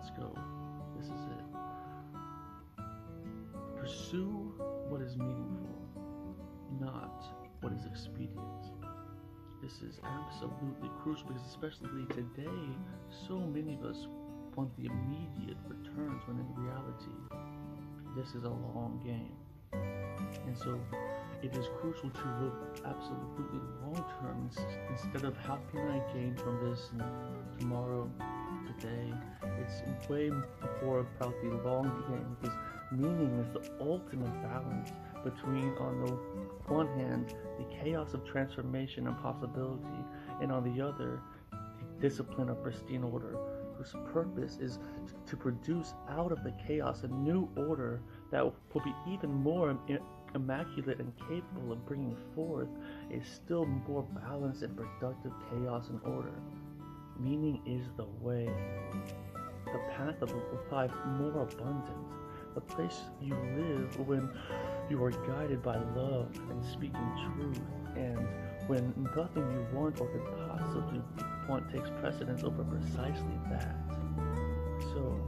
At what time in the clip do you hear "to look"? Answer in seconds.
22.10-22.80